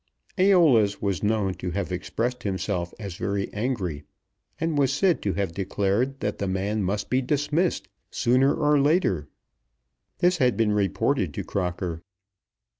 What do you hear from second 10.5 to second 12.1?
been reported to Crocker.